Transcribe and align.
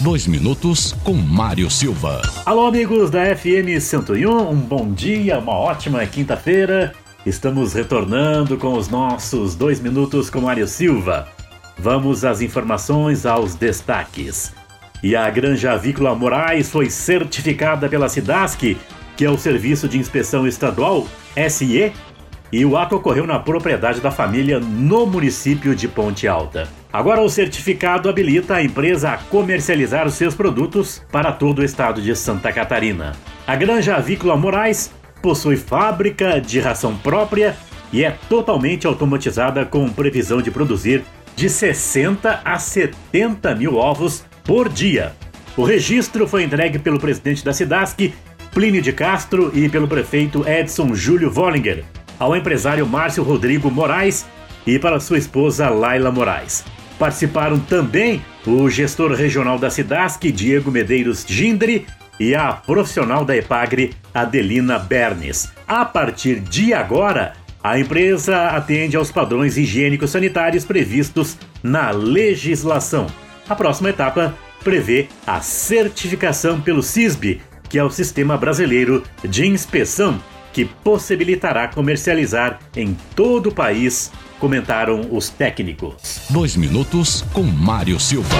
Dois 0.00 0.28
minutos 0.28 0.92
com 1.02 1.12
Mário 1.12 1.68
Silva. 1.68 2.22
Alô, 2.46 2.68
amigos 2.68 3.10
da 3.10 3.34
FM 3.34 3.80
101, 3.80 4.48
um 4.48 4.54
bom 4.54 4.92
dia, 4.92 5.40
uma 5.40 5.54
ótima 5.54 6.06
quinta-feira. 6.06 6.94
Estamos 7.26 7.72
retornando 7.72 8.56
com 8.56 8.74
os 8.74 8.88
nossos 8.88 9.56
dois 9.56 9.80
minutos 9.80 10.30
com 10.30 10.40
Mário 10.40 10.68
Silva. 10.68 11.26
Vamos 11.76 12.24
às 12.24 12.40
informações, 12.40 13.26
aos 13.26 13.56
destaques. 13.56 14.52
E 15.02 15.16
a 15.16 15.28
Granja 15.30 15.72
Avícola 15.72 16.14
Moraes 16.14 16.70
foi 16.70 16.88
certificada 16.90 17.88
pela 17.88 18.08
SIDASC, 18.08 18.76
que 19.16 19.24
é 19.24 19.30
o 19.30 19.36
Serviço 19.36 19.88
de 19.88 19.98
Inspeção 19.98 20.46
Estadual, 20.46 21.08
SIE, 21.50 21.92
e 22.52 22.64
o 22.64 22.76
ato 22.76 22.96
ocorreu 22.96 23.26
na 23.26 23.38
propriedade 23.38 24.00
da 24.00 24.10
família 24.10 24.58
no 24.58 25.06
município 25.06 25.74
de 25.74 25.86
Ponte 25.86 26.26
Alta. 26.26 26.68
Agora 26.92 27.20
o 27.20 27.28
certificado 27.28 28.08
habilita 28.08 28.54
a 28.54 28.62
empresa 28.62 29.10
a 29.10 29.18
comercializar 29.18 30.06
os 30.06 30.14
seus 30.14 30.34
produtos 30.34 31.02
para 31.12 31.32
todo 31.32 31.58
o 31.58 31.64
estado 31.64 32.00
de 32.00 32.14
Santa 32.16 32.52
Catarina. 32.52 33.12
A 33.46 33.54
Granja 33.54 33.96
Avícola 33.96 34.36
Moraes 34.36 34.90
possui 35.22 35.56
fábrica 35.56 36.40
de 36.40 36.60
ração 36.60 36.96
própria 36.96 37.56
e 37.92 38.04
é 38.04 38.10
totalmente 38.28 38.86
automatizada 38.86 39.64
com 39.64 39.88
previsão 39.88 40.40
de 40.40 40.50
produzir 40.50 41.02
de 41.36 41.48
60 41.48 42.40
a 42.44 42.58
70 42.58 43.54
mil 43.54 43.76
ovos 43.76 44.24
por 44.44 44.68
dia. 44.68 45.12
O 45.56 45.64
registro 45.64 46.26
foi 46.26 46.44
entregue 46.44 46.78
pelo 46.78 46.98
presidente 46.98 47.44
da 47.44 47.52
SIDASC, 47.52 48.12
Plínio 48.52 48.80
de 48.80 48.92
Castro, 48.92 49.50
e 49.54 49.68
pelo 49.68 49.86
prefeito 49.86 50.48
Edson 50.48 50.94
Júlio 50.94 51.30
Vollinger, 51.30 51.84
ao 52.18 52.36
empresário 52.36 52.86
Márcio 52.86 53.22
Rodrigo 53.22 53.70
Moraes 53.70 54.26
e 54.66 54.78
para 54.78 55.00
sua 55.00 55.18
esposa 55.18 55.68
Laila 55.68 56.10
Moraes. 56.10 56.64
Participaram 56.98 57.58
também 57.60 58.22
o 58.46 58.68
gestor 58.68 59.12
regional 59.12 59.58
da 59.58 59.70
SIDASC, 59.70 60.32
Diego 60.32 60.70
Medeiros 60.70 61.24
Gindri, 61.26 61.86
e 62.18 62.34
a 62.34 62.52
profissional 62.52 63.24
da 63.24 63.36
EPAGRE, 63.36 63.94
Adelina 64.12 64.78
Bernes. 64.78 65.52
A 65.66 65.84
partir 65.84 66.40
de 66.40 66.74
agora, 66.74 67.34
a 67.62 67.78
empresa 67.78 68.48
atende 68.48 68.96
aos 68.96 69.12
padrões 69.12 69.56
higiênicos 69.56 70.10
sanitários 70.10 70.64
previstos 70.64 71.36
na 71.62 71.90
legislação. 71.90 73.06
A 73.48 73.54
próxima 73.54 73.90
etapa 73.90 74.34
prevê 74.64 75.08
a 75.26 75.40
certificação 75.40 76.60
pelo 76.60 76.82
CISB, 76.82 77.40
que 77.68 77.78
é 77.78 77.84
o 77.84 77.90
Sistema 77.90 78.36
Brasileiro 78.36 79.04
de 79.22 79.46
Inspeção, 79.46 80.20
que 80.52 80.64
possibilitará 80.64 81.68
comercializar 81.68 82.58
em 82.76 82.96
todo 83.14 83.48
o 83.48 83.54
país, 83.54 84.10
comentaram 84.38 85.08
os 85.10 85.28
técnicos. 85.28 86.22
Dois 86.30 86.56
minutos 86.56 87.22
com 87.32 87.42
Mário 87.42 87.98
Silva. 87.98 88.36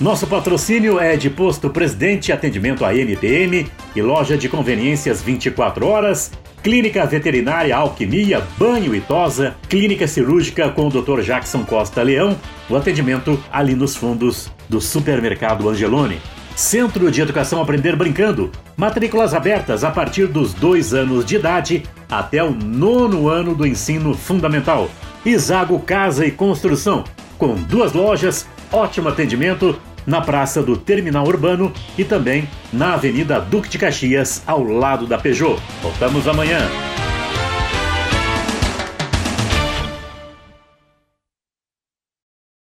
Nosso 0.00 0.26
patrocínio 0.26 0.98
é 0.98 1.14
de 1.14 1.28
Posto 1.28 1.68
Presidente, 1.68 2.32
atendimento 2.32 2.86
a 2.86 2.94
NPM 2.94 3.70
e 3.94 4.00
loja 4.00 4.34
de 4.34 4.48
conveniências 4.48 5.20
24 5.20 5.86
horas, 5.86 6.32
Clínica 6.62 7.04
Veterinária 7.04 7.76
Alquimia, 7.76 8.42
Banho 8.58 8.94
e 8.94 9.00
Tosa, 9.02 9.56
Clínica 9.68 10.06
Cirúrgica 10.06 10.70
com 10.70 10.88
o 10.88 10.90
Dr. 10.90 11.20
Jackson 11.20 11.64
Costa 11.64 12.02
Leão, 12.02 12.34
o 12.70 12.76
atendimento 12.76 13.38
ali 13.52 13.74
nos 13.74 13.94
fundos 13.94 14.50
do 14.70 14.80
Supermercado 14.80 15.68
Angelone. 15.68 16.18
Centro 16.56 17.10
de 17.10 17.20
Educação 17.20 17.60
Aprender 17.60 17.96
Brincando, 17.96 18.50
matrículas 18.76 19.34
abertas 19.34 19.84
a 19.84 19.90
partir 19.90 20.26
dos 20.26 20.52
dois 20.52 20.92
anos 20.92 21.24
de 21.24 21.36
idade 21.36 21.82
até 22.10 22.42
o 22.42 22.50
nono 22.50 23.28
ano 23.28 23.54
do 23.54 23.66
ensino 23.66 24.14
fundamental. 24.14 24.90
Isago 25.24 25.78
Casa 25.80 26.26
e 26.26 26.30
Construção, 26.30 27.04
com 27.38 27.54
duas 27.54 27.92
lojas, 27.92 28.46
ótimo 28.72 29.08
atendimento 29.08 29.78
na 30.06 30.20
Praça 30.20 30.62
do 30.62 30.76
Terminal 30.76 31.26
Urbano 31.26 31.72
e 31.96 32.04
também 32.04 32.48
na 32.72 32.94
Avenida 32.94 33.40
Duque 33.40 33.68
de 33.68 33.78
Caxias, 33.78 34.42
ao 34.46 34.62
lado 34.62 35.06
da 35.06 35.18
Peugeot. 35.18 35.60
Voltamos 35.82 36.26
amanhã. 36.26 36.68